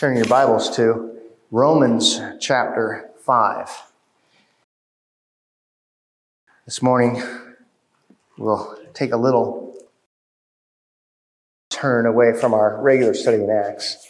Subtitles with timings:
[0.00, 1.18] Turn your Bibles to
[1.50, 3.68] Romans chapter 5.
[6.64, 7.22] This morning,
[8.38, 9.76] we'll take a little
[11.68, 14.08] turn away from our regular study in Acts.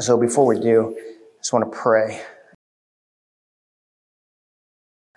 [0.00, 2.20] So before we do, I just want to pray.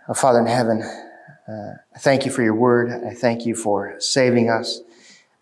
[0.08, 2.92] Our Father in heaven, uh, I thank you for your word.
[3.04, 4.82] I thank you for saving us.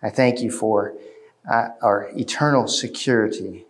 [0.01, 0.93] I thank you for
[1.49, 3.65] our eternal security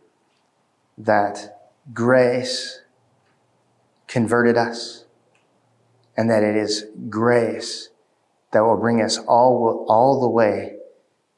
[0.98, 2.81] that grace
[4.07, 5.05] converted us
[6.17, 7.89] and that it is grace
[8.52, 10.75] that will bring us all, all the way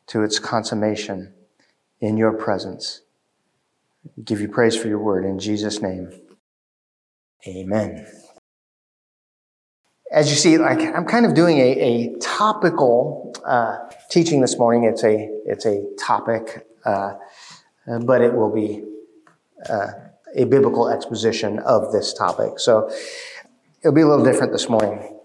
[0.08, 1.34] to its consummation
[2.02, 3.02] in your presence.
[4.18, 6.12] We give you praise for your word in Jesus' name.
[7.48, 8.08] Amen.
[10.14, 13.78] As you see, like I'm kind of doing a, a topical uh,
[14.12, 14.84] teaching this morning.
[14.84, 17.16] It's a it's a topic, uh,
[18.06, 18.84] but it will be
[19.68, 19.88] uh,
[20.36, 22.60] a biblical exposition of this topic.
[22.60, 22.92] So
[23.82, 25.20] it'll be a little different this morning.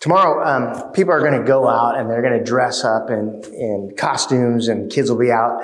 [0.00, 3.42] Tomorrow, um, people are going to go out and they're going to dress up in
[3.52, 5.62] in costumes, and kids will be out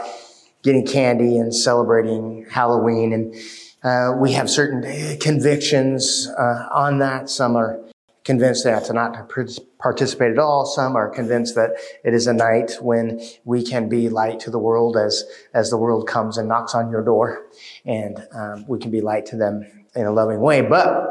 [0.63, 3.15] getting candy and celebrating Halloween.
[3.15, 3.35] And
[3.83, 7.31] uh, we have certain convictions uh, on that.
[7.31, 7.81] Some are
[8.27, 9.31] convinced that to not
[9.79, 10.67] participate at all.
[10.67, 11.71] Some are convinced that
[12.05, 15.25] it is a night when we can be light to the world as,
[15.55, 17.47] as the world comes and knocks on your door
[17.85, 20.61] and um, we can be light to them in a loving way.
[20.61, 21.07] But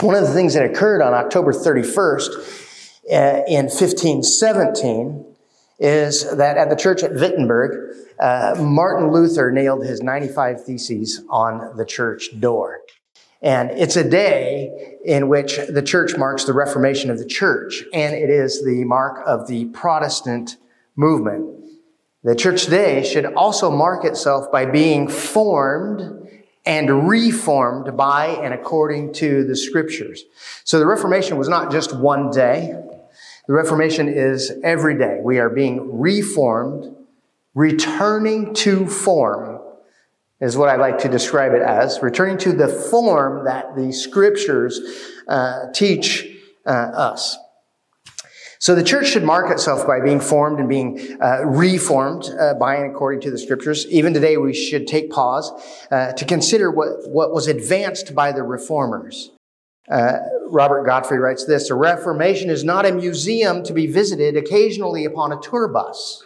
[0.00, 2.28] one of the things that occurred on October 31st
[3.10, 5.24] uh, in 1517
[5.78, 11.76] is that at the church at Wittenberg, uh, Martin Luther nailed his 95 Theses on
[11.76, 12.80] the church door.
[13.40, 18.14] And it's a day in which the church marks the Reformation of the church, and
[18.14, 20.56] it is the mark of the Protestant
[20.96, 21.64] movement.
[22.24, 26.28] The church today should also mark itself by being formed
[26.66, 30.24] and reformed by and according to the scriptures.
[30.64, 32.74] So the Reformation was not just one day.
[33.46, 35.20] The Reformation is every day.
[35.22, 36.94] We are being reformed,
[37.54, 39.57] returning to form
[40.40, 44.80] is what I like to describe it as, returning to the form that the scriptures
[45.26, 46.26] uh, teach
[46.66, 47.36] uh, us.
[48.60, 52.76] So the church should mark itself by being formed and being uh, reformed uh, by
[52.76, 53.86] and according to the scriptures.
[53.86, 55.50] Even today, we should take pause
[55.92, 59.30] uh, to consider what, what was advanced by the reformers.
[59.88, 60.18] Uh,
[60.50, 65.32] Robert Godfrey writes this, a reformation is not a museum to be visited occasionally upon
[65.32, 66.24] a tour bus.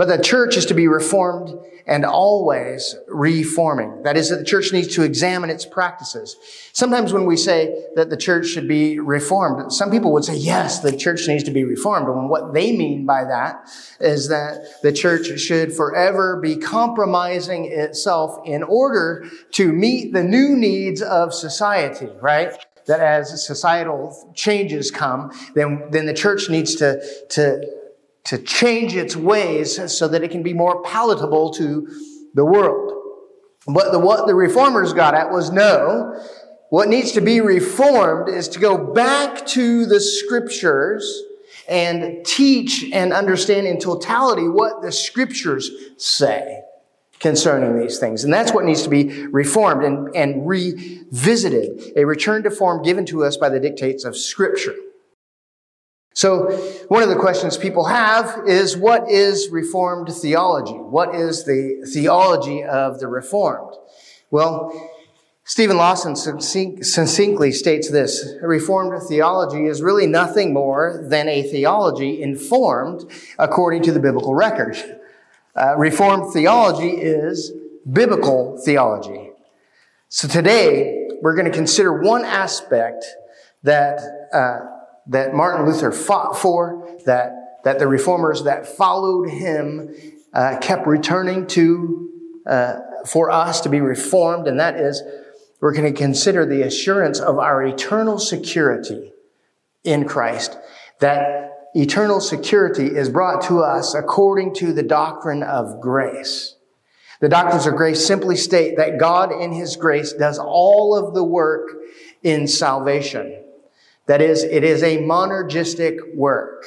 [0.00, 1.50] But the church is to be reformed
[1.86, 4.02] and always reforming.
[4.04, 6.36] That is, that the church needs to examine its practices.
[6.72, 10.78] Sometimes when we say that the church should be reformed, some people would say, yes,
[10.78, 12.08] the church needs to be reformed.
[12.08, 13.68] And what they mean by that
[14.00, 20.56] is that the church should forever be compromising itself in order to meet the new
[20.56, 22.56] needs of society, right?
[22.86, 27.79] That as societal changes come, then, then the church needs to, to
[28.24, 31.88] to change its ways so that it can be more palatable to
[32.34, 32.92] the world.
[33.66, 36.18] But the, what the reformers got at was no,
[36.70, 41.22] what needs to be reformed is to go back to the scriptures
[41.68, 46.60] and teach and understand in totality what the scriptures say
[47.20, 48.24] concerning these things.
[48.24, 51.92] And that's what needs to be reformed and, and revisited.
[51.96, 54.74] A return to form given to us by the dictates of scripture.
[56.20, 56.50] So,
[56.88, 60.74] one of the questions people have is what is Reformed theology?
[60.74, 63.74] What is the theology of the Reformed?
[64.30, 64.70] Well,
[65.44, 73.10] Steven Lawson succinctly states this Reformed theology is really nothing more than a theology informed
[73.38, 74.76] according to the biblical record.
[75.56, 77.50] Uh, Reformed theology is
[77.90, 79.30] biblical theology.
[80.10, 83.06] So today, we're going to consider one aspect
[83.62, 89.94] that uh, that Martin Luther fought for, that, that the reformers that followed him
[90.32, 92.08] uh, kept returning to
[92.46, 95.02] uh, for us to be reformed, and that is
[95.60, 99.12] we're going to consider the assurance of our eternal security
[99.84, 100.58] in Christ.
[101.00, 106.56] That eternal security is brought to us according to the doctrine of grace.
[107.20, 111.24] The doctrines of grace simply state that God in His grace does all of the
[111.24, 111.68] work
[112.22, 113.39] in salvation.
[114.10, 116.64] That is, it is a monergistic work.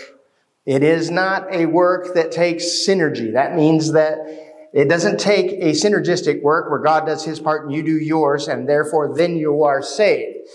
[0.66, 3.34] It is not a work that takes synergy.
[3.34, 4.18] That means that
[4.72, 8.48] it doesn't take a synergistic work where God does his part and you do yours,
[8.48, 10.48] and therefore then you are saved.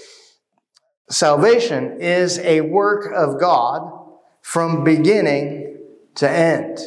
[1.10, 3.92] Salvation is a work of God
[4.40, 5.76] from beginning
[6.14, 6.78] to end.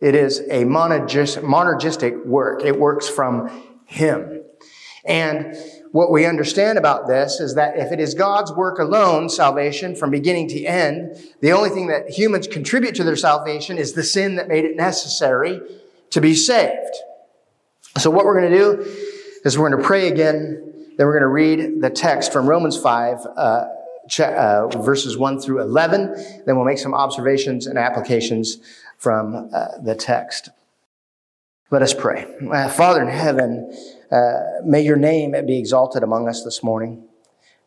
[0.00, 2.64] It is a monergistic work.
[2.64, 4.42] It works from Him.
[5.04, 5.54] And
[5.94, 10.10] what we understand about this is that if it is God's work alone, salvation from
[10.10, 14.34] beginning to end, the only thing that humans contribute to their salvation is the sin
[14.34, 15.60] that made it necessary
[16.10, 16.96] to be saved.
[17.96, 18.92] So what we're going to do
[19.44, 22.76] is we're going to pray again, then we're going to read the text from Romans
[22.76, 23.64] 5, uh,
[24.18, 26.42] uh, verses 1 through 11.
[26.44, 28.58] Then we'll make some observations and applications
[28.98, 30.48] from uh, the text.
[31.70, 32.26] Let us pray.
[32.76, 33.72] Father in heaven,
[34.14, 37.04] uh, may your name be exalted among us this morning.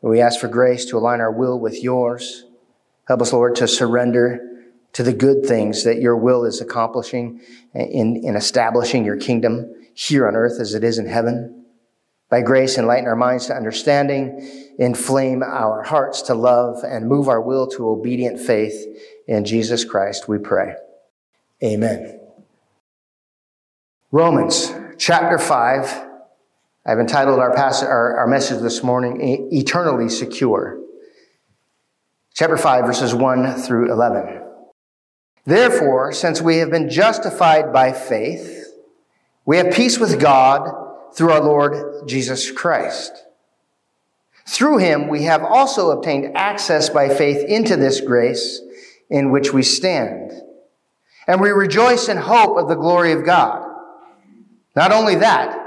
[0.02, 2.46] We ask for grace to align our will with yours.
[3.06, 4.40] Help us, Lord, to surrender
[4.94, 7.42] to the good things that your will is accomplishing
[7.74, 11.66] in, in establishing your kingdom here on earth as it is in heaven.
[12.30, 17.42] By grace, enlighten our minds to understanding, inflame our hearts to love, and move our
[17.42, 18.86] will to obedient faith.
[19.28, 20.76] In Jesus Christ, we pray.
[21.62, 22.22] Amen.
[24.12, 26.07] Romans chapter 5.
[26.90, 30.80] I've entitled our, passage, our, our message this morning, Eternally Secure.
[32.34, 34.42] Chapter 5, verses 1 through 11.
[35.44, 38.68] Therefore, since we have been justified by faith,
[39.46, 40.70] we have peace with God
[41.14, 43.12] through our Lord Jesus Christ.
[44.46, 48.62] Through him, we have also obtained access by faith into this grace
[49.10, 50.32] in which we stand.
[51.28, 53.70] And we rejoice in hope of the glory of God.
[54.74, 55.67] Not only that,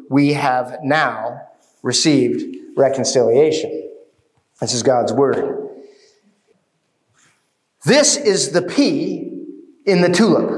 [0.11, 1.41] we have now
[1.83, 2.43] received
[2.75, 3.89] reconciliation.
[4.59, 5.69] This is God's word.
[7.85, 9.47] This is the P
[9.85, 10.51] in the tulip.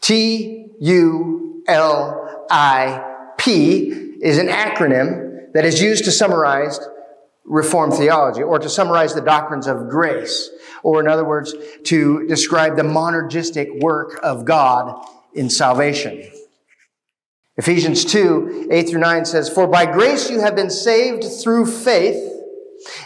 [0.00, 3.90] T U L I P
[4.20, 6.80] is an acronym that is used to summarize
[7.44, 10.50] Reformed theology or to summarize the doctrines of grace,
[10.82, 11.54] or in other words,
[11.84, 15.02] to describe the monergistic work of God
[15.32, 16.30] in salvation.
[17.58, 22.32] Ephesians 2, 8 through 9 says, For by grace you have been saved through faith,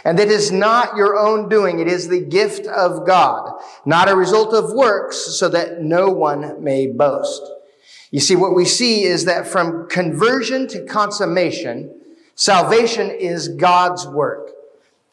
[0.05, 1.79] and it is not your own doing.
[1.79, 3.51] It is the gift of God,
[3.83, 7.41] not a result of works, so that no one may boast.
[8.11, 11.99] You see, what we see is that from conversion to consummation,
[12.35, 14.51] salvation is God's work.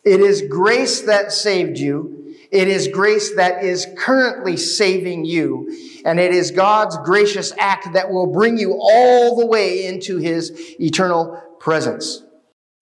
[0.05, 2.20] It is grace that saved you.
[2.51, 6.03] It is grace that is currently saving you.
[6.05, 10.51] And it is God's gracious act that will bring you all the way into his
[10.81, 12.23] eternal presence.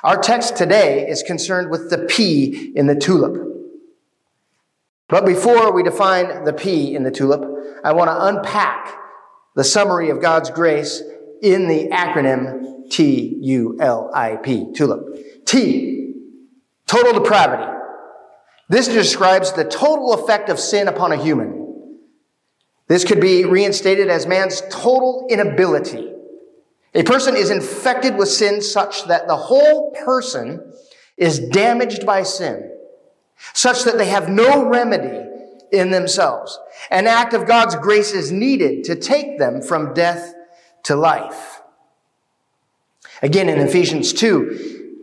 [0.03, 3.45] Our text today is concerned with the P in the tulip.
[5.09, 7.43] But before we define the P in the tulip,
[7.85, 8.95] I want to unpack
[9.57, 11.03] the summary of God's grace
[11.43, 15.45] in the acronym T-U-L-I-P, tulip.
[15.47, 16.15] T,
[16.87, 17.78] total depravity.
[18.69, 21.99] This describes the total effect of sin upon a human.
[22.87, 26.15] This could be reinstated as man's total inability
[26.95, 30.73] a person is infected with sin such that the whole person
[31.17, 32.73] is damaged by sin,
[33.53, 35.27] such that they have no remedy
[35.71, 36.59] in themselves.
[36.91, 40.35] An act of God's grace is needed to take them from death
[40.85, 41.61] to life.
[43.23, 44.78] Again, in Ephesians 2,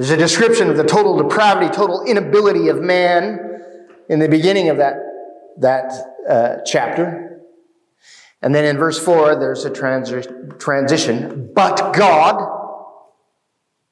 [0.00, 3.38] there's a description of the total depravity, total inability of man
[4.08, 4.94] in the beginning of that,
[5.58, 5.92] that
[6.26, 7.42] uh, chapter.
[8.40, 11.50] And then in verse 4, there's a transi- transition.
[11.54, 12.40] But God,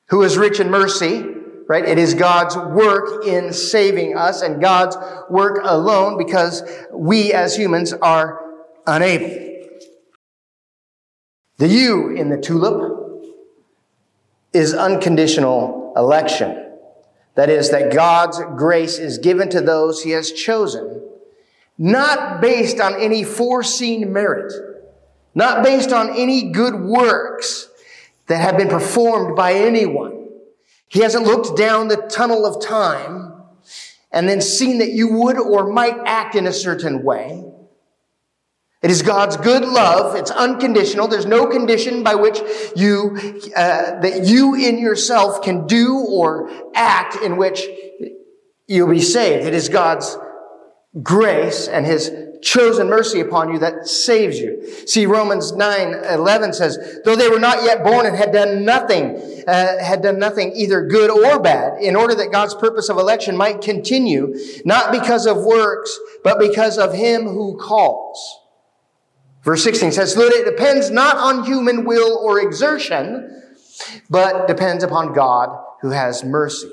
[0.09, 1.27] who is rich in mercy,
[1.69, 1.85] right?
[1.85, 4.97] It is God's work in saving us and God's
[5.29, 8.41] work alone because we as humans are
[8.87, 9.59] unable.
[11.59, 12.95] The U in the tulip
[14.55, 16.65] is unconditional election.
[17.35, 21.03] That is, that God's grace is given to those he has chosen,
[21.77, 24.53] not based on any foreseen merit,
[25.35, 27.69] not based on any good works
[28.27, 30.29] that have been performed by anyone.
[30.89, 33.35] He hasn't looked down the tunnel of time
[34.11, 37.45] and then seen that you would or might act in a certain way.
[38.81, 40.15] It is God's good love.
[40.15, 41.09] It's unconditional.
[41.09, 42.41] There's no condition by which
[42.77, 43.17] you,
[43.57, 47.67] uh, that you in yourself can do or act in which
[48.69, 49.47] you'll be saved.
[49.47, 50.17] It is God's
[51.03, 54.65] grace and His chosen mercy upon you that saves you.
[54.87, 59.45] See, Romans 9, 11 says, though they were not yet born and had done nothing,
[59.49, 63.37] uh, had done nothing either good or bad, in order that God's purpose of election
[63.37, 68.39] might continue, not because of works, but because of Him who calls.
[69.49, 73.43] Verse 16 says, that it depends not on human will or exertion,
[74.11, 76.71] but depends upon God who has mercy.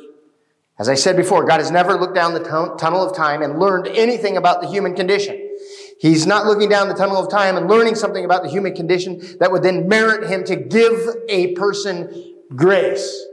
[0.77, 2.43] As I said before, God has never looked down the
[2.77, 5.55] tunnel of time and learned anything about the human condition.
[6.01, 9.21] He's not looking down the tunnel of time and learning something about the human condition
[9.39, 13.25] that would then merit him to give a person grace.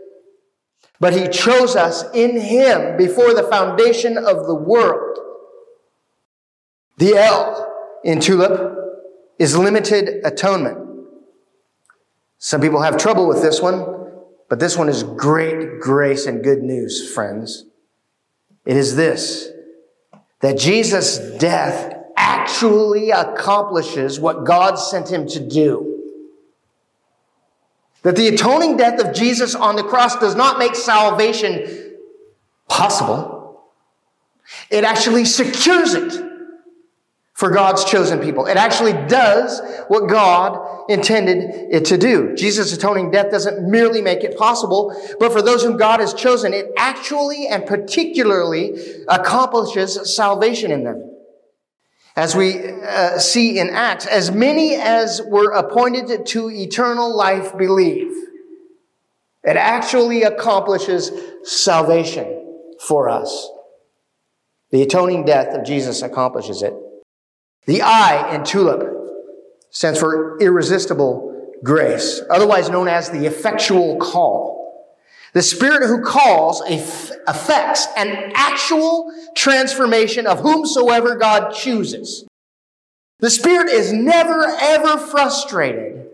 [1.01, 5.19] But he chose us in him before the foundation of the world.
[6.99, 8.79] The L in tulip
[9.39, 10.79] is limited atonement.
[12.39, 13.87] Some people have trouble with this one,
[14.49, 17.65] but this one is great grace and good news, friends.
[18.65, 19.49] It is this,
[20.41, 25.89] that Jesus' death actually accomplishes what God sent him to do.
[28.03, 31.97] That the atoning death of Jesus on the cross does not make salvation
[32.69, 33.63] possible.
[34.71, 36.32] It actually secures it
[37.43, 38.47] for God's chosen people.
[38.47, 42.37] It actually does what God intended it to do.
[42.37, 46.55] Jesus' atoning death doesn't merely make it possible, but for those whom God has chosen,
[46.55, 51.11] it actually and particularly accomplishes salvation in them.
[52.15, 58.13] As we uh, see in Acts, as many as were appointed to eternal life believe.
[59.43, 61.11] It actually accomplishes
[61.43, 63.51] salvation for us.
[64.71, 66.73] The atoning death of Jesus accomplishes it.
[67.67, 68.83] The I in tulip
[69.71, 74.53] stands for irresistible grace, otherwise known as the effectual call.
[75.33, 76.61] The Spirit who calls
[77.27, 82.27] affects an actual transformation of whomsoever God chooses.
[83.21, 86.11] The Spirit is never ever frustrated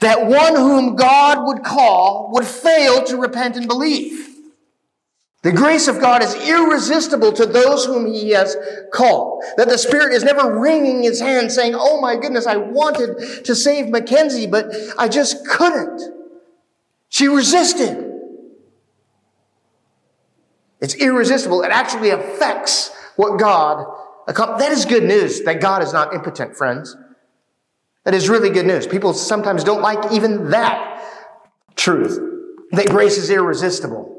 [0.00, 4.25] that one whom God would call would fail to repent and believe.
[5.46, 8.56] The grace of God is irresistible to those whom He has
[8.92, 9.44] called.
[9.56, 13.54] That the Spirit is never wringing His hand saying, Oh my goodness, I wanted to
[13.54, 16.02] save Mackenzie, but I just couldn't.
[17.10, 18.12] She resisted.
[20.80, 21.62] It's irresistible.
[21.62, 23.86] It actually affects what God
[24.26, 26.96] That is good news that God is not impotent, friends.
[28.02, 28.88] That is really good news.
[28.88, 31.04] People sometimes don't like even that
[31.76, 32.18] truth.
[32.72, 34.15] That grace is irresistible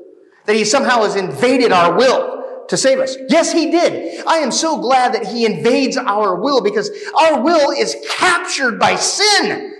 [0.47, 3.15] that he somehow has invaded our will to save us.
[3.29, 4.25] Yes, he did.
[4.25, 6.89] I am so glad that he invades our will because
[7.19, 9.73] our will is captured by sin.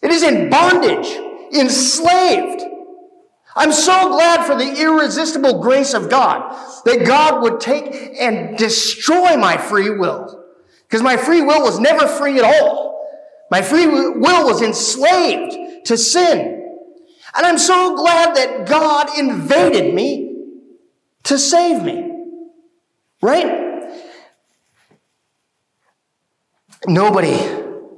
[0.00, 1.08] It is in bondage,
[1.52, 2.62] enslaved.
[3.56, 9.36] I'm so glad for the irresistible grace of God that God would take and destroy
[9.36, 10.44] my free will.
[10.88, 13.08] Because my free will was never free at all.
[13.50, 16.63] My free will was enslaved to sin.
[17.36, 20.36] And I'm so glad that God invaded me
[21.24, 22.10] to save me.
[23.20, 23.64] Right?
[26.86, 27.34] Nobody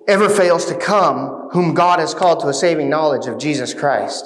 [0.09, 4.25] ever fails to come whom God has called to a saving knowledge of Jesus Christ.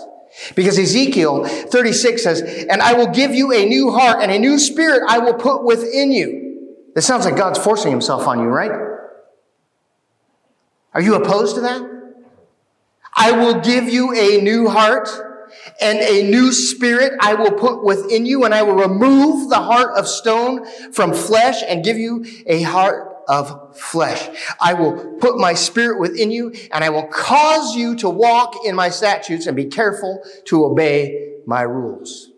[0.54, 4.58] Because Ezekiel 36 says, And I will give you a new heart and a new
[4.58, 6.86] spirit I will put within you.
[6.94, 8.70] That sounds like God's forcing himself on you, right?
[10.92, 11.89] Are you opposed to that?
[13.20, 15.10] I will give you a new heart
[15.78, 19.90] and a new spirit I will put within you, and I will remove the heart
[19.94, 24.26] of stone from flesh and give you a heart of flesh.
[24.58, 28.74] I will put my spirit within you, and I will cause you to walk in
[28.74, 32.30] my statutes and be careful to obey my rules.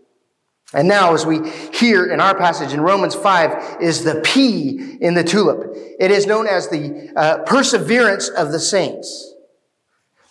[0.74, 5.14] And now, as we hear in our passage in Romans 5, is the P in
[5.14, 5.76] the tulip.
[6.00, 9.31] It is known as the uh, perseverance of the saints.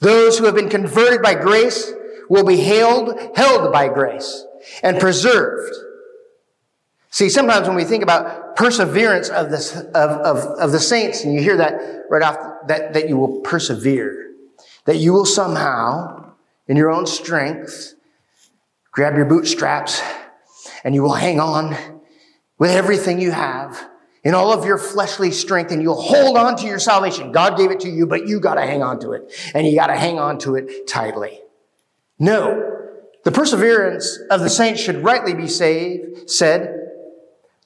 [0.01, 1.93] Those who have been converted by grace
[2.27, 4.45] will be held, held by grace
[4.83, 5.73] and preserved.
[7.11, 11.33] See, sometimes when we think about perseverance of the, of, of, of the saints, and
[11.33, 14.31] you hear that right off, that, that you will persevere,
[14.85, 16.33] that you will somehow,
[16.67, 17.95] in your own strength,
[18.91, 20.01] grab your bootstraps
[20.83, 21.75] and you will hang on
[22.57, 23.87] with everything you have
[24.23, 27.31] in all of your fleshly strength and you'll hold on to your salvation.
[27.31, 29.75] God gave it to you, but you got to hang on to it and you
[29.75, 31.41] got to hang on to it tightly.
[32.19, 32.81] No,
[33.23, 36.77] the perseverance of the saints should rightly be saved, said,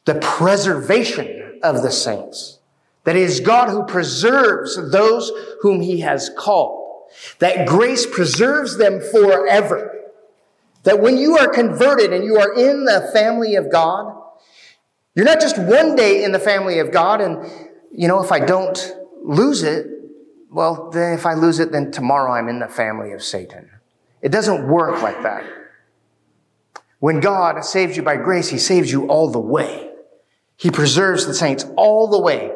[0.05, 2.59] the preservation of the saints.
[3.03, 5.31] That is God who preserves those
[5.62, 7.09] whom he has called.
[7.39, 9.91] That grace preserves them forever.
[10.83, 14.21] That when you are converted and you are in the family of God,
[15.15, 17.50] you're not just one day in the family of God and,
[17.91, 18.77] you know, if I don't
[19.24, 19.88] lose it,
[20.51, 23.69] well, then if I lose it, then tomorrow I'm in the family of Satan.
[24.22, 25.43] It doesn't work like that.
[27.00, 29.91] When God saves you by grace, He saves you all the way.
[30.57, 32.51] He preserves the saints all the way.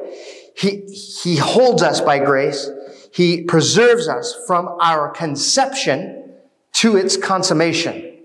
[0.55, 0.81] He,
[1.23, 2.69] he holds us by grace.
[3.13, 6.33] He preserves us from our conception
[6.73, 8.19] to its consummation.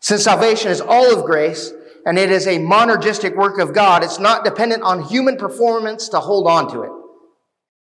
[0.00, 1.72] Since salvation is all of grace
[2.04, 6.18] and it is a monergistic work of God, it's not dependent on human performance to
[6.20, 6.90] hold on to it.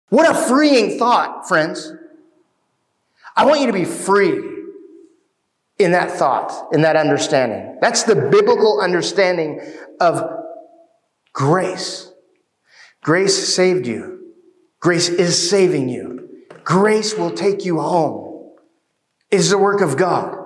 [0.08, 1.92] What a freeing thought, friends.
[3.36, 4.42] I want you to be free
[5.78, 7.78] in that thought, in that understanding.
[7.80, 9.60] That's the biblical understanding
[10.00, 10.22] of
[11.32, 12.10] grace.
[13.02, 14.34] Grace saved you.
[14.80, 16.46] Grace is saving you.
[16.64, 18.52] Grace will take you home.
[19.30, 20.36] It is the work of God.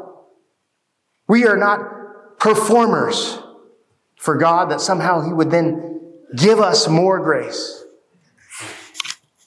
[1.29, 3.42] We are not performers
[4.23, 6.01] for God that somehow He would then
[6.37, 7.85] give us more grace.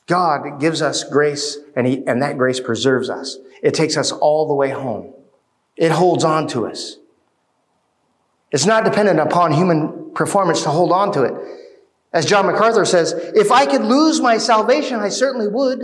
[0.05, 3.37] God gives us grace and, he, and that grace preserves us.
[3.63, 5.13] It takes us all the way home.
[5.77, 6.97] It holds on to us.
[8.51, 11.33] It's not dependent upon human performance to hold on to it.
[12.11, 15.79] As John MacArthur says, if I could lose my salvation, I certainly would.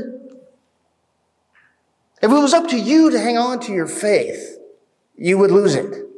[2.22, 4.58] If it was up to you to hang on to your faith,
[5.16, 6.11] you would lose it.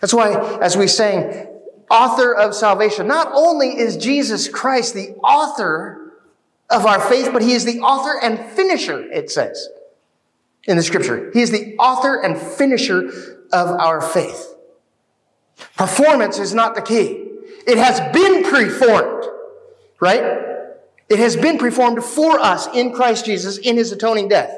[0.00, 1.46] That's why, as we sang,
[1.90, 6.12] author of salvation, not only is Jesus Christ the author
[6.70, 9.68] of our faith, but he is the author and finisher, it says
[10.64, 11.30] in the scripture.
[11.32, 13.08] He is the author and finisher
[13.52, 14.54] of our faith.
[15.76, 17.26] Performance is not the key.
[17.66, 19.24] It has been preformed,
[20.00, 20.22] right?
[21.08, 24.54] It has been performed for us in Christ Jesus in his atoning death.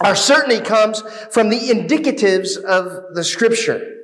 [0.00, 4.01] Our certainty comes from the indicatives of the scripture.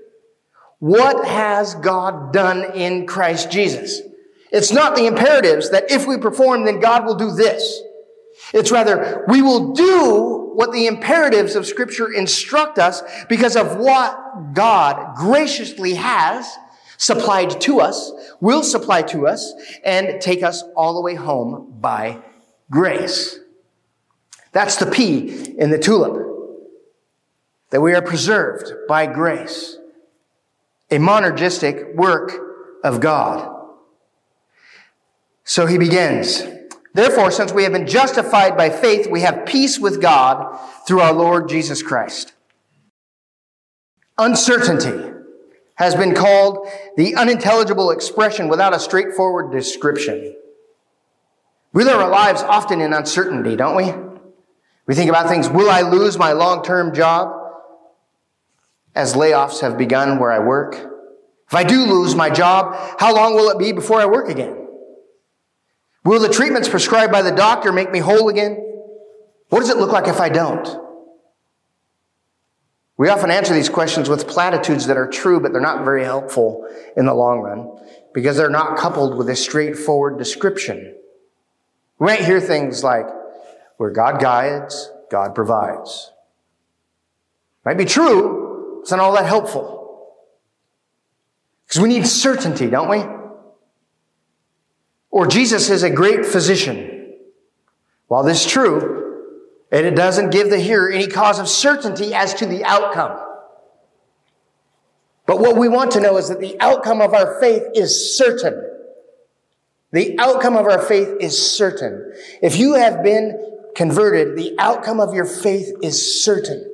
[0.79, 4.01] What has God done in Christ Jesus?
[4.53, 7.83] It's not the imperatives that if we perform, then God will do this.
[8.55, 14.55] It's rather, we will do what the imperatives of scripture instruct us because of what
[14.55, 16.57] God graciously has
[16.97, 18.11] supplied to us,
[18.41, 19.53] will supply to us,
[19.85, 22.21] and take us all the way home by
[22.71, 23.39] grace.
[24.53, 26.27] That's the P in the tulip.
[27.71, 29.78] That we are preserved by grace.
[30.91, 32.33] A monergistic work
[32.83, 33.55] of God.
[35.45, 36.43] So he begins.
[36.95, 41.13] Therefore, since we have been justified by faith, we have peace with God through our
[41.13, 42.33] Lord Jesus Christ.
[44.17, 45.15] Uncertainty
[45.77, 50.35] has been called the unintelligible expression without a straightforward description.
[51.73, 53.93] We live our lives often in uncertainty, don't we?
[54.87, 57.38] We think about things, will I lose my long-term job?
[58.99, 60.75] As layoffs have begun where I work.
[60.75, 64.67] If I do lose my job, how long will it be before I work again?
[66.05, 68.57] Will the treatments prescribed by the doctor make me whole again?
[69.51, 70.69] What does it look like if I don't?
[72.97, 76.69] We often answer these questions with platitudes that are true, but they're not very helpful
[76.97, 77.79] in the long run
[78.13, 80.97] because they're not coupled with a straightforward description.
[82.01, 83.07] We might hear things like,
[83.77, 86.11] where God guides, God provides.
[87.65, 88.48] Might be true,
[88.89, 90.17] it's not all that helpful.
[91.67, 93.05] Because we need certainty, don't we?
[95.11, 97.13] Or Jesus is a great physician.
[98.07, 99.27] While this is true,
[99.71, 103.23] and it doesn't give the hearer any cause of certainty as to the outcome.
[105.27, 108.55] But what we want to know is that the outcome of our faith is certain.
[109.93, 112.11] The outcome of our faith is certain.
[112.41, 116.73] If you have been converted, the outcome of your faith is certain.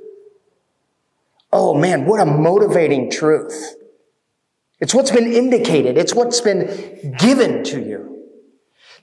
[1.54, 3.76] Oh man, what a motivating truth.
[4.80, 5.96] It's what's been indicated.
[5.96, 8.28] It's what's been given to you.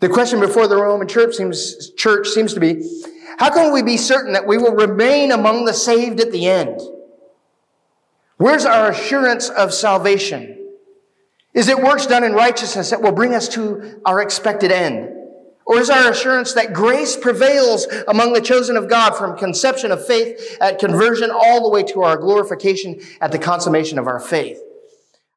[0.02, 2.84] The question before the Roman church seems, church seems to be,
[3.38, 6.82] how can we be certain that we will remain among the saved at the end?
[8.36, 10.76] Where's our assurance of salvation?
[11.54, 15.21] Is it works done in righteousness that will bring us to our expected end?
[15.66, 20.06] Or is our assurance that grace prevails among the chosen of God from conception of
[20.06, 24.62] faith at conversion all the way to our glorification at the consummation of our faith?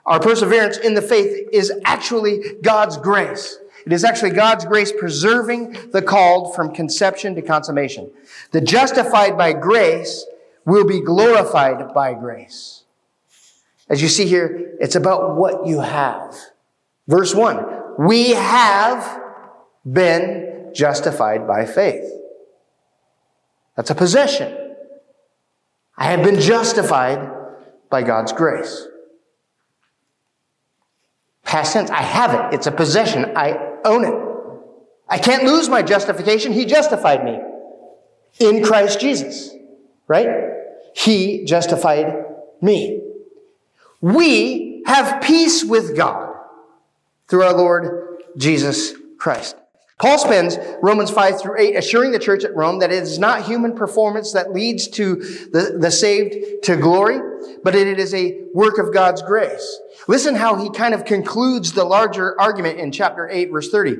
[0.06, 3.58] Our perseverance in the faith is actually God's grace.
[3.86, 8.10] It is actually God's grace preserving the called from conception to consummation.
[8.50, 10.26] The justified by grace
[10.64, 12.84] will be glorified by grace.
[13.88, 16.34] As you see here, it's about what you have.
[17.06, 19.23] Verse 1 We have
[19.90, 22.10] been justified by faith.
[23.76, 24.74] That's a possession.
[25.96, 27.30] I have been justified
[27.90, 28.86] by God's grace.
[31.44, 32.54] Past tense, I have it.
[32.54, 33.32] It's a possession.
[33.36, 34.14] I own it.
[35.08, 36.52] I can't lose my justification.
[36.52, 37.38] He justified me
[38.40, 39.50] in Christ Jesus.
[40.08, 40.28] Right?
[40.94, 42.24] He justified
[42.60, 43.04] me
[44.04, 46.36] we have peace with God
[47.26, 49.56] through our Lord Jesus Christ.
[50.04, 53.46] Paul spends Romans 5 through 8 assuring the church at Rome that it is not
[53.46, 57.20] human performance that leads to the, the saved to glory,
[57.62, 59.80] but it is a work of God's grace.
[60.06, 63.96] Listen how he kind of concludes the larger argument in chapter 8 verse 30.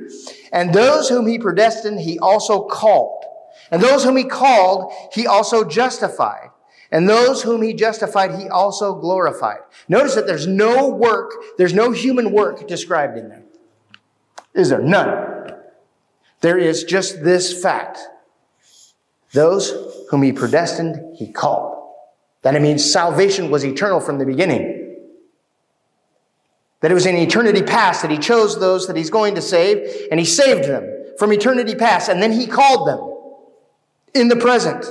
[0.53, 3.25] And those whom he predestined, he also called.
[3.71, 6.51] And those whom he called, he also justified.
[6.91, 9.61] And those whom he justified, he also glorified.
[9.87, 13.43] Notice that there's no work, there's no human work described in there.
[14.53, 14.83] Is there?
[14.83, 15.54] None.
[16.41, 17.99] There is just this fact.
[19.33, 19.73] Those
[20.09, 21.73] whom he predestined, he called.
[22.43, 24.95] That it means salvation was eternal from the beginning.
[26.81, 30.07] That it was in eternity past that he chose those that he's going to save,
[30.11, 33.15] and he saved them from eternity past, and then he called them
[34.13, 34.85] in the present.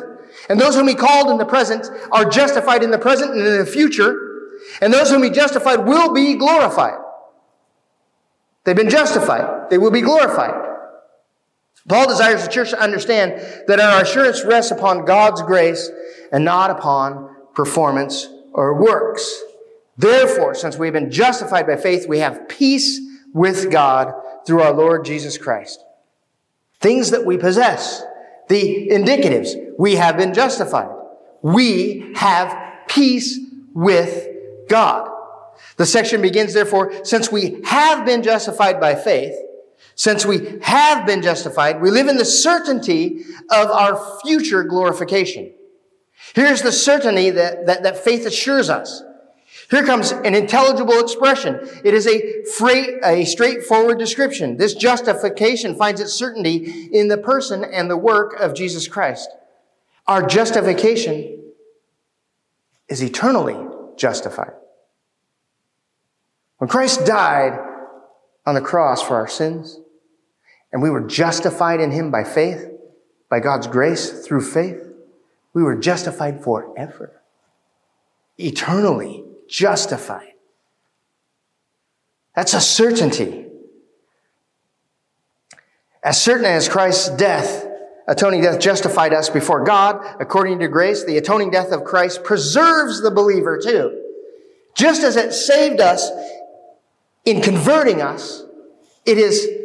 [0.48, 3.58] And those whom he called in the present are justified in the present and in
[3.58, 4.20] the future.
[4.80, 6.98] And those whom he justified will be glorified.
[8.64, 9.70] They've been justified.
[9.70, 10.73] They will be glorified.
[11.88, 13.32] Paul desires the church to understand
[13.66, 15.90] that our assurance rests upon God's grace
[16.32, 19.42] and not upon performance or works.
[19.96, 23.00] Therefore, since we've been justified by faith, we have peace
[23.32, 24.12] with God
[24.46, 25.84] through our Lord Jesus Christ.
[26.80, 28.02] Things that we possess
[28.48, 29.54] the indicatives.
[29.78, 30.90] We have been justified.
[31.42, 33.38] We have peace
[33.74, 34.28] with
[34.68, 35.10] God.
[35.76, 39.34] The section begins, therefore, since we have been justified by faith,
[39.94, 45.52] since we have been justified, we live in the certainty of our future glorification.
[46.34, 49.02] Here's the certainty that, that, that faith assures us.
[49.70, 51.60] Here comes an intelligible expression.
[51.84, 54.56] It is a, freight, a straightforward description.
[54.56, 59.30] This justification finds its certainty in the person and the work of Jesus Christ.
[60.06, 61.52] Our justification
[62.88, 63.56] is eternally
[63.96, 64.52] justified.
[66.58, 67.58] When Christ died
[68.44, 69.80] on the cross for our sins,
[70.74, 72.68] and we were justified in Him by faith,
[73.30, 74.82] by God's grace through faith,
[75.54, 77.22] we were justified forever,
[78.38, 80.32] eternally justified.
[82.34, 83.46] That's a certainty.
[86.02, 87.64] As certain as Christ's death,
[88.08, 93.00] atoning death justified us before God, according to grace, the atoning death of Christ preserves
[93.00, 94.02] the believer too.
[94.74, 96.10] Just as it saved us
[97.24, 98.42] in converting us,
[99.06, 99.63] it is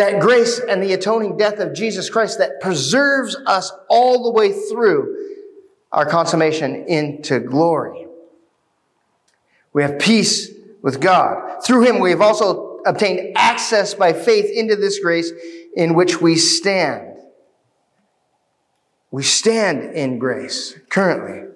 [0.00, 4.50] that grace and the atoning death of Jesus Christ that preserves us all the way
[4.50, 5.36] through
[5.92, 8.06] our consummation into glory.
[9.74, 11.62] We have peace with God.
[11.62, 15.30] Through him, we have also obtained access by faith into this grace
[15.76, 17.18] in which we stand.
[19.10, 21.46] We stand in grace currently.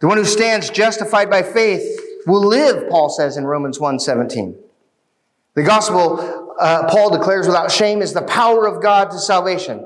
[0.00, 4.54] The one who stands justified by faith will live, Paul says in Romans 1:17.
[5.54, 9.84] The gospel, uh, Paul declares without shame, is the power of God to salvation.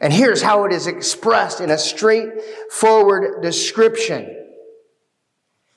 [0.00, 4.36] And here's how it is expressed in a straightforward description.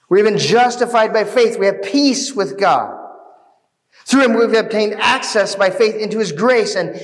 [0.10, 1.58] We've been justified by faith.
[1.60, 2.99] We have peace with God.
[4.06, 6.95] Through him, we've obtained access by faith into his grace, and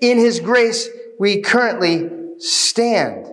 [0.00, 3.26] in his grace, we currently stand.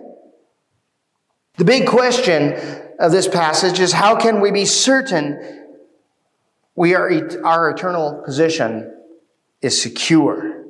[1.56, 2.54] The big question
[2.98, 5.63] of this passage is how can we be certain
[6.76, 7.10] we are,
[7.44, 8.92] our eternal position
[9.62, 10.64] is secure?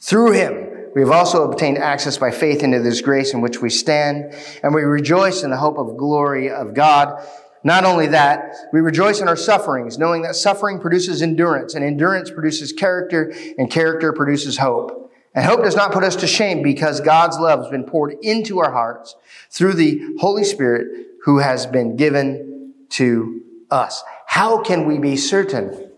[0.00, 3.70] Through him, we have also obtained access by faith into this grace in which we
[3.70, 7.24] stand, and we rejoice in the hope of glory of God.
[7.62, 12.30] Not only that, we rejoice in our sufferings, knowing that suffering produces endurance, and endurance
[12.30, 15.12] produces character, and character produces hope.
[15.34, 18.58] And hope does not put us to shame because God's love has been poured into
[18.58, 19.14] our hearts
[19.50, 24.02] through the Holy Spirit who has been given to us.
[24.30, 25.90] How can we be certain?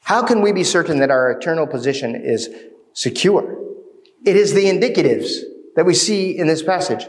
[0.00, 2.48] How can we be certain that our eternal position is
[2.94, 3.58] secure?
[4.24, 5.42] It is the indicatives
[5.74, 7.06] that we see in this passage.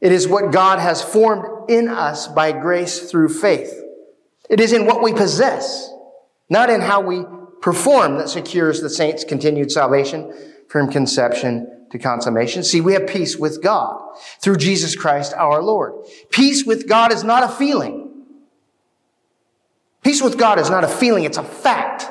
[0.00, 3.72] It is what God has formed in us by grace through faith.
[4.50, 5.88] It is in what we possess,
[6.50, 7.22] not in how we
[7.60, 10.34] perform that secures the saints' continued salvation
[10.66, 12.64] from conception to consummation.
[12.64, 14.02] See, we have peace with God
[14.40, 15.92] through Jesus Christ our Lord.
[16.30, 18.01] Peace with God is not a feeling.
[20.02, 22.06] Peace with God is not a feeling, it's a fact.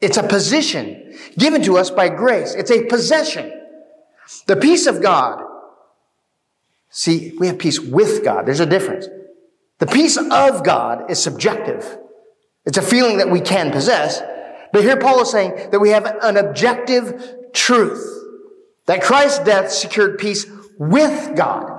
[0.00, 2.54] It's a position given to us by grace.
[2.54, 3.52] It's a possession.
[4.46, 5.42] The peace of God.
[6.90, 8.46] See, we have peace with God.
[8.46, 9.08] There's a difference.
[9.78, 11.98] The peace of God is subjective.
[12.66, 14.20] It's a feeling that we can possess.
[14.72, 18.04] But here Paul is saying that we have an objective truth
[18.86, 20.46] that Christ's death secured peace
[20.78, 21.70] with God,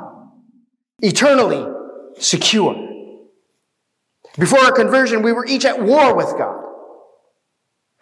[0.99, 1.65] eternally
[2.17, 2.94] secure.
[4.37, 6.61] Before our conversion, we were each at war with God.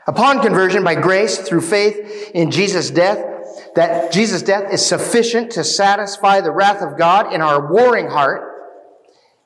[0.07, 3.23] Upon conversion, by grace, through faith in Jesus' death,
[3.75, 8.49] that Jesus' death is sufficient to satisfy the wrath of God in our warring heart.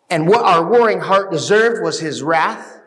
[0.09, 2.79] And what our warring heart deserved was his wrath.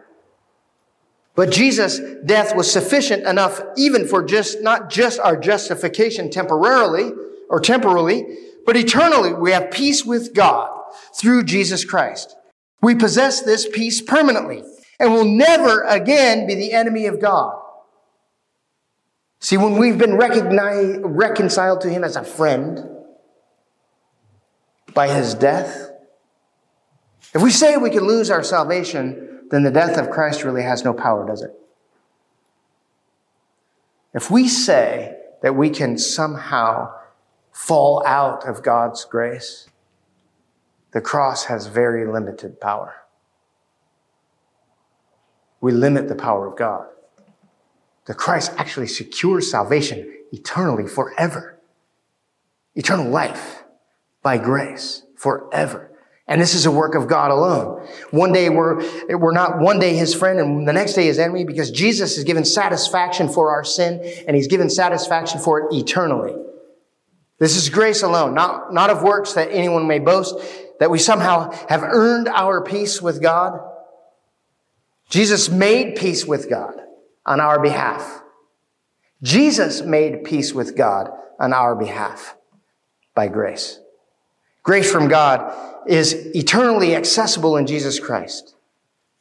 [1.35, 7.13] But Jesus' death was sufficient enough even for just, not just our justification temporarily
[7.49, 8.27] or temporally,
[8.67, 9.33] but eternally.
[9.33, 10.71] We have peace with God
[11.15, 12.37] through Jesus Christ.
[12.83, 14.65] We possess this peace permanently
[14.99, 17.61] and will never again be the enemy of God.
[19.39, 22.87] See, when we've been reconciled to Him as a friend
[24.93, 25.91] by His death,
[27.35, 30.85] if we say we can lose our salvation then the death of Christ really has
[30.85, 31.53] no power, does it?
[34.15, 36.93] If we say that we can somehow
[37.53, 39.69] fall out of God's grace,
[40.93, 42.95] the cross has very limited power.
[45.61, 46.87] We limit the power of God.
[48.07, 51.61] The Christ actually secures salvation eternally, forever.
[52.75, 53.65] Eternal life
[54.23, 55.91] by grace, forever.
[56.27, 57.87] And this is a work of God alone.
[58.11, 58.81] One day we're,
[59.17, 62.25] we're not one day his friend and the next day his enemy because Jesus has
[62.25, 66.35] given satisfaction for our sin and he's given satisfaction for it eternally.
[67.39, 70.37] This is grace alone, not, not of works that anyone may boast,
[70.81, 73.61] that we somehow have earned our peace with God.
[75.11, 76.75] Jesus made peace with God
[77.25, 78.23] on our behalf.
[79.23, 82.35] Jesus made peace with God on our behalf
[83.15, 83.79] by grace.
[84.63, 85.55] Grace from God
[85.87, 88.55] is eternally accessible in Jesus Christ.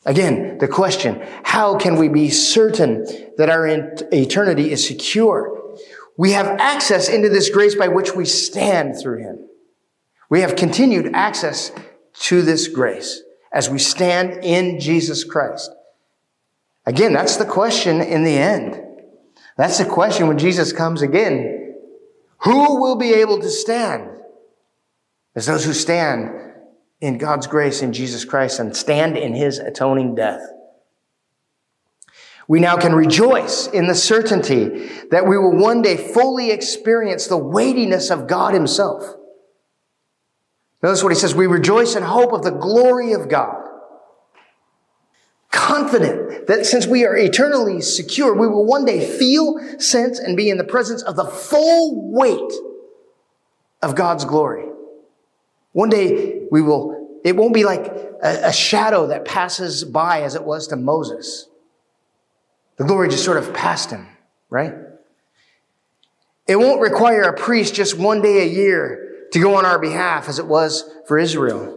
[0.06, 3.06] Again, the question, how can we be certain
[3.38, 5.76] that our eternity is secure?
[6.15, 9.48] We have access into this grace by which we stand through Him.
[10.29, 11.71] We have continued access
[12.21, 15.71] to this grace as we stand in Jesus Christ.
[16.85, 18.81] Again, that's the question in the end.
[19.57, 21.75] That's the question when Jesus comes again.
[22.43, 24.19] Who will be able to stand?
[25.35, 26.53] as those who stand
[26.99, 30.41] in God's grace in Jesus Christ and stand in his atoning death.
[32.47, 37.37] We now can rejoice in the certainty that we will one day fully experience the
[37.37, 39.15] weightiness of God himself.
[40.81, 41.35] Notice what he says.
[41.35, 43.65] We rejoice in hope of the glory of God.
[45.51, 50.49] Confident that since we are eternally secure, we will one day feel, sense, and be
[50.49, 52.53] in the presence of the full weight
[53.81, 54.65] of God's glory.
[55.71, 60.35] One day we will, it won't be like a, a shadow that passes by as
[60.35, 61.47] it was to Moses.
[62.77, 64.07] The glory just sort of passed him,
[64.49, 64.73] right?
[66.47, 70.29] It won't require a priest just one day a year to go on our behalf
[70.29, 71.75] as it was for Israel.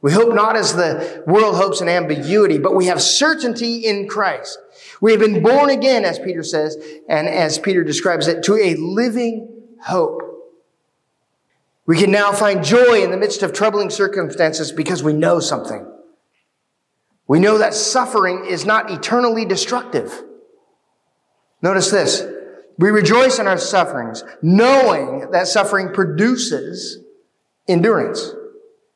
[0.00, 4.58] We hope not as the world hopes in ambiguity, but we have certainty in Christ.
[5.00, 6.76] We have been born again, as Peter says,
[7.08, 10.20] and as Peter describes it, to a living hope.
[11.86, 15.90] We can now find joy in the midst of troubling circumstances because we know something.
[17.26, 20.22] We know that suffering is not eternally destructive.
[21.62, 22.33] Notice this.
[22.78, 26.98] We rejoice in our sufferings, knowing that suffering produces
[27.68, 28.32] endurance.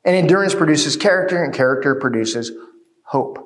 [0.05, 2.53] And endurance produces character, and character produces
[3.03, 3.39] hope.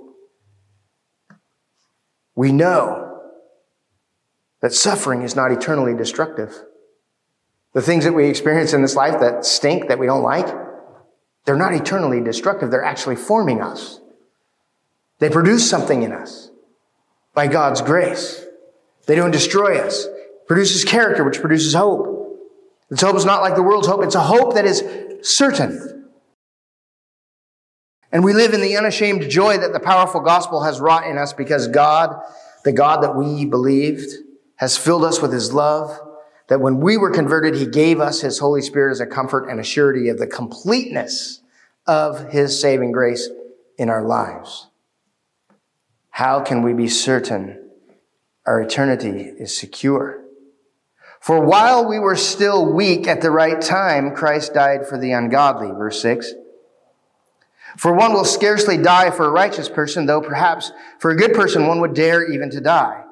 [2.35, 3.21] We know
[4.61, 6.63] that suffering is not eternally destructive.
[7.73, 10.47] The things that we experience in this life that stink, that we don't like,
[11.45, 12.71] they're not eternally destructive.
[12.71, 14.01] They're actually forming us.
[15.19, 16.51] They produce something in us
[17.35, 18.45] by God's grace.
[19.07, 20.07] They don't destroy us.
[20.47, 22.13] Produces character, which produces hope.
[22.91, 24.03] This hope is not like the world's hope.
[24.05, 24.85] It's a hope that is
[25.23, 26.11] certain.
[28.13, 31.33] And we live in the unashamed joy that the powerful gospel has wrought in us
[31.33, 32.15] because God,
[32.65, 34.13] the God that we believed,
[34.57, 35.99] has filled us with his love.
[36.49, 39.59] That when we were converted, he gave us his Holy Spirit as a comfort and
[39.59, 41.41] a surety of the completeness
[41.87, 43.31] of his saving grace
[43.79, 44.69] in our lives.
[46.11, 47.71] How can we be certain
[48.45, 50.22] our eternity is secure?
[51.23, 55.69] For while we were still weak at the right time, Christ died for the ungodly.
[55.69, 56.33] Verse 6.
[57.77, 61.69] For one will scarcely die for a righteous person, though perhaps for a good person
[61.69, 63.05] one would dare even to die.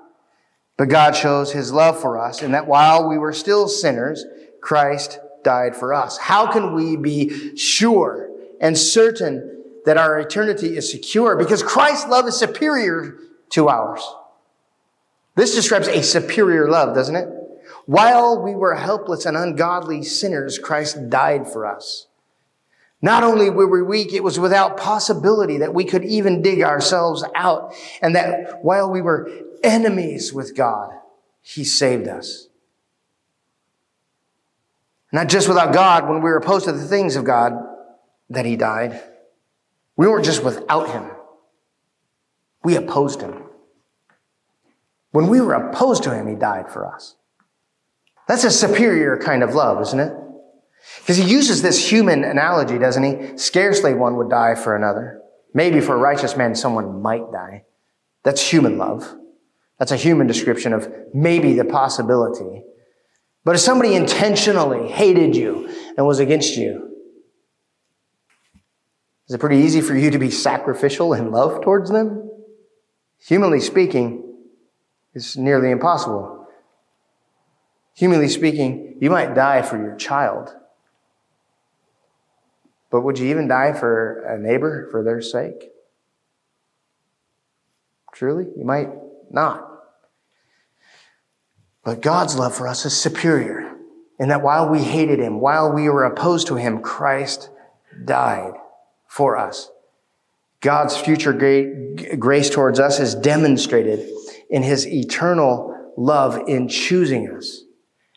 [0.76, 4.24] But God shows his love for us in that while we were still sinners,
[4.60, 6.18] Christ died for us.
[6.18, 8.28] How can we be sure
[8.60, 11.36] and certain that our eternity is secure?
[11.36, 13.18] Because Christ's love is superior
[13.50, 14.02] to ours.
[15.36, 17.39] This describes a superior love, doesn't it?
[17.90, 22.06] While we were helpless and ungodly sinners, Christ died for us.
[23.02, 27.24] Not only were we weak, it was without possibility that we could even dig ourselves
[27.34, 27.74] out.
[28.00, 29.28] And that while we were
[29.64, 30.92] enemies with God,
[31.42, 32.46] He saved us.
[35.10, 37.54] Not just without God, when we were opposed to the things of God,
[38.28, 39.02] that He died.
[39.96, 41.10] We weren't just without Him.
[42.62, 43.42] We opposed Him.
[45.10, 47.16] When we were opposed to Him, He died for us.
[48.30, 50.12] That's a superior kind of love, isn't it?
[51.00, 53.36] Because he uses this human analogy, doesn't he?
[53.36, 55.20] Scarcely one would die for another.
[55.52, 57.64] Maybe for a righteous man, someone might die.
[58.22, 59.16] That's human love.
[59.80, 62.62] That's a human description of maybe the possibility.
[63.44, 66.88] But if somebody intentionally hated you and was against you,
[69.26, 72.30] is it pretty easy for you to be sacrificial in love towards them?
[73.26, 74.22] Humanly speaking,
[75.14, 76.39] it's nearly impossible.
[77.94, 80.54] Humanly speaking, you might die for your child.
[82.90, 85.70] But would you even die for a neighbor for their sake?
[88.12, 88.88] Truly, you might
[89.30, 89.66] not.
[91.84, 93.74] But God's love for us is superior
[94.18, 97.48] in that while we hated him, while we were opposed to him, Christ
[98.04, 98.54] died
[99.06, 99.70] for us.
[100.60, 101.32] God's future
[102.18, 104.06] grace towards us is demonstrated
[104.50, 107.59] in his eternal love in choosing us.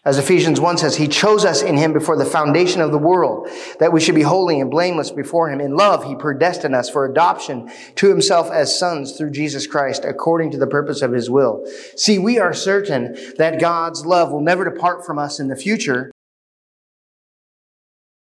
[0.05, 3.47] As Ephesians 1 says, He chose us in Him before the foundation of the world,
[3.79, 5.61] that we should be holy and blameless before Him.
[5.61, 10.51] In love, He predestined us for adoption to Himself as sons through Jesus Christ, according
[10.51, 11.65] to the purpose of His will.
[11.95, 16.11] See, we are certain that God's love will never depart from us in the future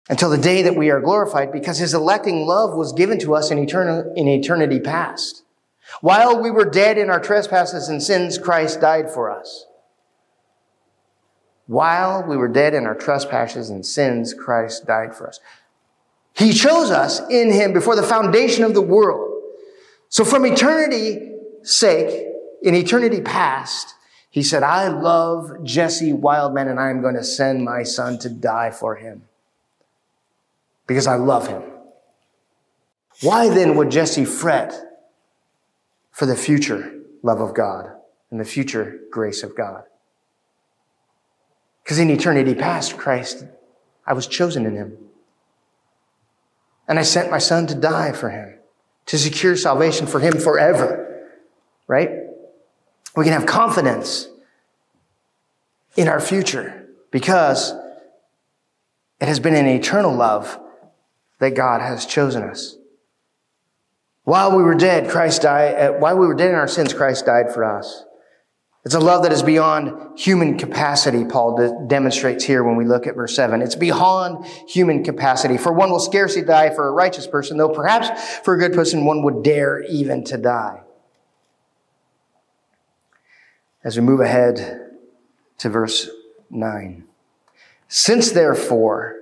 [0.09, 3.51] until the day that we are glorified, because His electing love was given to us
[3.51, 5.43] in, in eternity past.
[5.99, 9.65] While we were dead in our trespasses and sins, Christ died for us.
[11.67, 15.39] While we were dead in our trespasses and sins, Christ died for us.
[16.33, 19.41] He chose us in Him before the foundation of the world.
[20.09, 21.29] So from eternity's
[21.63, 22.27] sake,
[22.61, 23.95] in eternity past,
[24.29, 28.71] He said, I love Jesse Wildman and I'm going to send my son to die
[28.71, 29.23] for him.
[30.87, 31.61] Because I love him.
[33.21, 34.73] Why then would Jesse fret
[36.11, 37.91] for the future love of God
[38.31, 39.83] and the future grace of God?
[41.83, 43.45] Because in eternity past, Christ,
[44.05, 44.97] I was chosen in him.
[46.87, 48.55] And I sent my son to die for him,
[49.07, 51.29] to secure salvation for him forever.
[51.87, 52.09] Right?
[53.15, 54.27] We can have confidence
[55.95, 57.73] in our future because
[59.19, 60.59] it has been an eternal love
[61.39, 62.77] that God has chosen us.
[64.23, 67.25] While we were dead, Christ died, uh, while we were dead in our sins, Christ
[67.25, 68.05] died for us.
[68.85, 73.07] It's a love that is beyond human capacity, Paul de- demonstrates here when we look
[73.07, 73.61] at verse 7.
[73.61, 75.57] It's beyond human capacity.
[75.57, 79.05] For one will scarcely die for a righteous person, though perhaps for a good person
[79.05, 80.81] one would dare even to die.
[83.85, 84.91] As we move ahead
[85.59, 86.09] to verse
[86.49, 87.05] 9.
[87.87, 89.19] Since therefore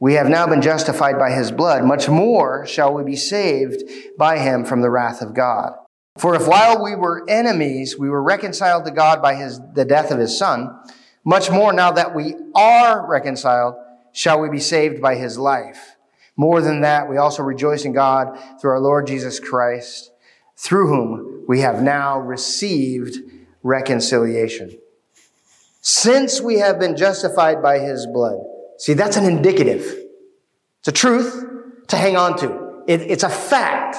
[0.00, 3.82] we have now been justified by his blood, much more shall we be saved
[4.16, 5.74] by him from the wrath of God.
[6.18, 10.10] For if while we were enemies, we were reconciled to God by his, the death
[10.10, 10.78] of his son,
[11.24, 13.76] much more now that we are reconciled,
[14.12, 15.96] shall we be saved by his life.
[16.36, 20.10] More than that, we also rejoice in God through our Lord Jesus Christ,
[20.56, 23.16] through whom we have now received
[23.62, 24.78] reconciliation.
[25.82, 28.38] since we have been justified by his blood.
[28.78, 29.82] See, that's an indicative.
[30.78, 31.44] It's a truth
[31.88, 32.82] to hang on to.
[32.86, 33.96] It, it's a fact.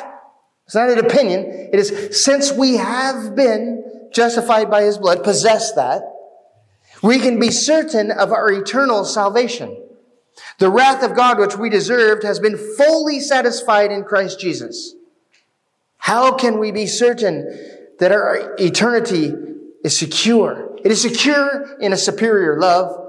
[0.65, 1.45] It's not an opinion.
[1.73, 6.03] It is since we have been justified by his blood, possess that,
[7.01, 9.77] we can be certain of our eternal salvation.
[10.59, 14.95] The wrath of God which we deserved has been fully satisfied in Christ Jesus.
[15.97, 19.33] How can we be certain that our eternity
[19.83, 20.75] is secure?
[20.83, 22.99] It is secure in a superior love.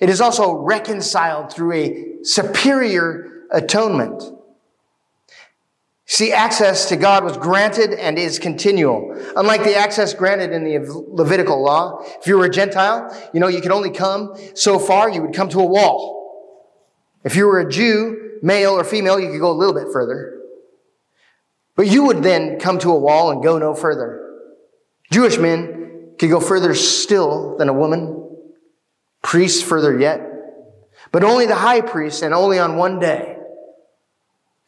[0.00, 4.22] It is also reconciled through a superior atonement.
[6.06, 9.18] See, access to God was granted and is continual.
[9.36, 10.78] Unlike the access granted in the
[11.08, 15.08] Levitical law, if you were a Gentile, you know, you could only come so far,
[15.08, 16.20] you would come to a wall.
[17.24, 20.42] If you were a Jew, male or female, you could go a little bit further.
[21.74, 24.20] But you would then come to a wall and go no further.
[25.10, 28.36] Jewish men could go further still than a woman,
[29.22, 30.20] priests further yet,
[31.12, 33.36] but only the high priest and only on one day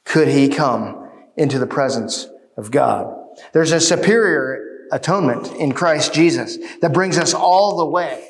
[0.04, 1.05] could he come
[1.36, 3.14] into the presence of God.
[3.52, 8.28] There's a superior atonement in Christ Jesus that brings us all the way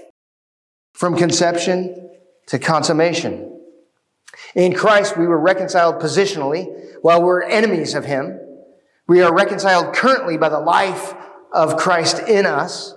[0.93, 2.11] from conception
[2.47, 3.53] to consummation.
[4.55, 6.67] In Christ, we were reconciled positionally
[7.03, 8.41] while we're enemies of Him.
[9.07, 11.15] We are reconciled currently by the life
[11.53, 12.95] of Christ in us.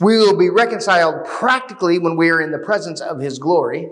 [0.00, 3.88] We will be reconciled practically when we are in the presence of His glory.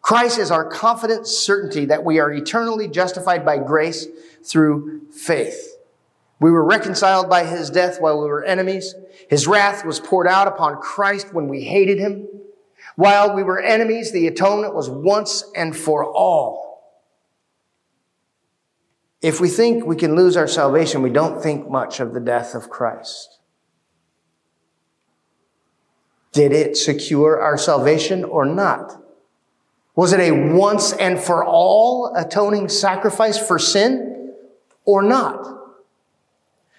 [0.00, 4.06] Christ is our confident certainty that we are eternally justified by grace
[4.42, 5.76] through faith.
[6.40, 8.94] We were reconciled by his death while we were enemies.
[9.28, 12.28] His wrath was poured out upon Christ when we hated him.
[12.94, 16.68] While we were enemies, the atonement was once and for all.
[19.20, 22.54] If we think we can lose our salvation, we don't think much of the death
[22.54, 23.38] of Christ.
[26.32, 29.00] Did it secure our salvation or not?
[29.98, 34.08] Was it a once and for all atoning sacrifice for sin?
[34.88, 35.46] or not.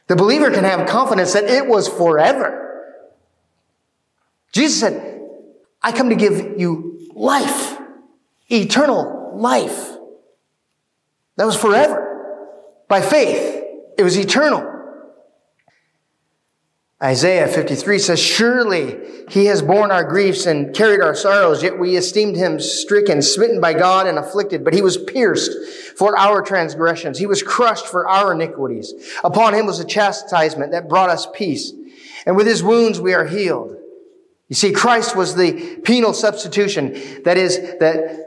[0.07, 3.05] The believer can have confidence that it was forever.
[4.51, 5.21] Jesus said,
[5.83, 7.77] I come to give you life,
[8.49, 9.91] eternal life.
[11.35, 12.81] That was forever.
[12.87, 13.63] By faith,
[13.95, 14.63] it was eternal.
[17.01, 18.97] Isaiah 53 says, Surely
[19.29, 23.61] he has borne our griefs and carried our sorrows, yet we esteemed him stricken, smitten
[23.61, 24.65] by God, and afflicted.
[24.65, 27.17] But he was pierced for our transgressions.
[27.17, 28.93] He was crushed for our iniquities.
[29.23, 31.71] Upon him was a chastisement that brought us peace.
[32.25, 33.77] And with his wounds we are healed.
[34.49, 37.23] You see, Christ was the penal substitution.
[37.23, 38.25] That is, that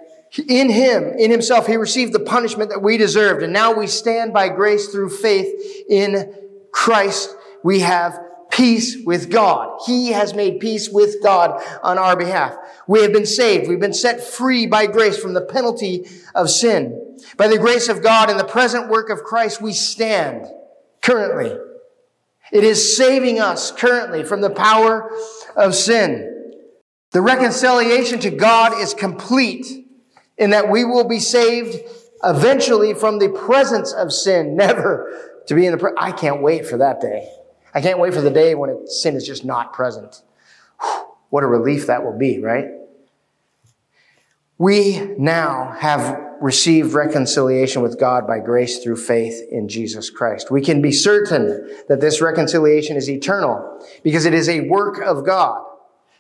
[0.48, 3.42] in him, in himself, he received the punishment that we deserved.
[3.42, 6.32] And now we stand by grace through faith in
[6.70, 7.34] Christ.
[7.62, 8.18] We have
[8.52, 9.80] peace with God.
[9.86, 12.54] He has made peace with God on our behalf.
[12.86, 13.68] We have been saved.
[13.68, 17.16] We've been set free by grace from the penalty of sin.
[17.36, 20.46] By the grace of God and the present work of Christ, we stand
[21.00, 21.56] currently.
[22.52, 25.10] It is saving us currently from the power
[25.56, 26.28] of sin.
[27.12, 29.66] The reconciliation to God is complete
[30.36, 31.78] in that we will be saved
[32.22, 36.66] eventually from the presence of sin, never to be in the, pre- I can't wait
[36.66, 37.28] for that day.
[37.74, 40.22] I can't wait for the day when sin is just not present.
[41.30, 42.66] What a relief that will be, right?
[44.58, 50.50] We now have received reconciliation with God by grace through faith in Jesus Christ.
[50.50, 55.24] We can be certain that this reconciliation is eternal because it is a work of
[55.24, 55.64] God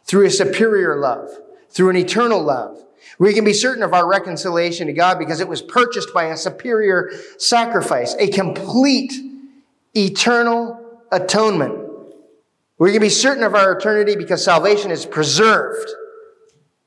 [0.04, 1.28] through a superior love,
[1.70, 2.82] through an eternal love.
[3.18, 6.36] We can be certain of our reconciliation to God because it was purchased by a
[6.36, 9.12] superior sacrifice, a complete,
[9.94, 10.81] eternal
[11.12, 11.78] atonement.
[12.78, 15.88] We can be certain of our eternity because salvation is preserved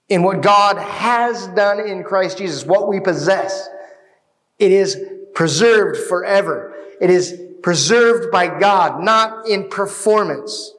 [0.09, 3.69] in what God has done in Christ Jesus, what we possess.
[4.59, 4.97] It is
[5.33, 6.75] preserved forever.
[6.99, 10.73] It is preserved by God, not in performance.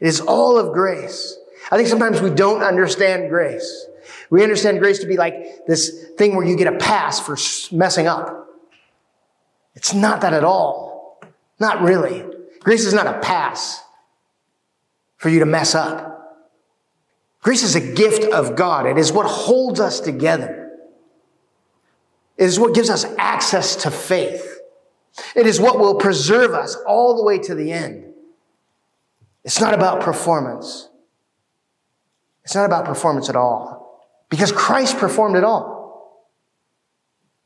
[0.00, 1.36] It is all of grace.
[1.70, 3.86] I think sometimes we don't understand grace.
[4.30, 7.36] We understand grace to be like this thing where you get a pass for
[7.74, 8.48] messing up.
[9.74, 10.83] It's not that at all.
[11.58, 12.24] Not really.
[12.60, 13.82] Grace is not a pass
[15.16, 16.14] for you to mess up.
[17.42, 18.86] Grace is a gift of God.
[18.86, 20.72] It is what holds us together.
[22.36, 24.58] It is what gives us access to faith.
[25.36, 28.12] It is what will preserve us all the way to the end.
[29.44, 30.88] It's not about performance.
[32.44, 34.02] It's not about performance at all.
[34.28, 36.30] Because Christ performed it all.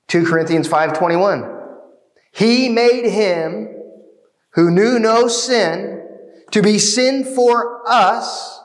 [0.06, 1.54] 2 Corinthians 5:21.
[2.32, 3.77] He made him
[4.58, 6.04] who knew no sin
[6.50, 8.60] to be sin for us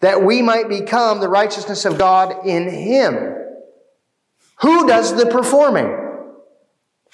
[0.00, 3.34] that we might become the righteousness of God in him.
[4.56, 5.90] Who does the performing?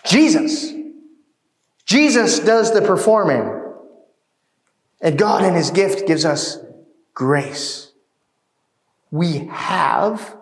[0.05, 0.72] Jesus.
[1.86, 3.62] Jesus does the performing.
[5.00, 6.59] And God in his gift gives us
[7.14, 7.92] grace.
[9.12, 10.36] We have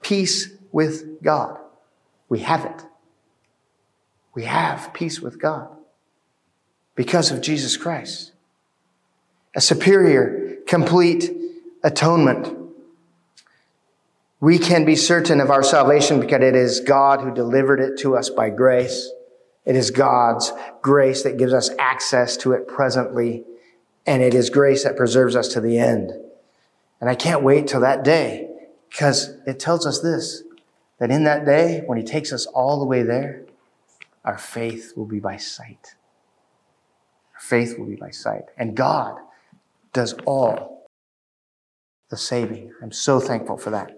[0.00, 1.58] peace with God.
[2.30, 2.82] We have it.
[4.34, 5.77] We have peace with God
[6.98, 8.32] because of Jesus Christ.
[9.54, 11.30] A superior, complete
[11.84, 12.52] atonement.
[14.40, 18.16] We can be certain of our salvation because it is God who delivered it to
[18.16, 19.12] us by grace.
[19.64, 23.44] It is God's grace that gives us access to it presently,
[24.04, 26.10] and it is grace that preserves us to the end.
[27.00, 28.50] And I can't wait till that day
[28.90, 30.42] because it tells us this
[30.98, 33.44] that in that day, when He takes us all the way there,
[34.24, 35.94] our faith will be by sight.
[37.48, 38.42] Faith will be by sight.
[38.58, 39.16] And God
[39.94, 40.86] does all
[42.10, 42.72] the saving.
[42.82, 43.97] I'm so thankful for that.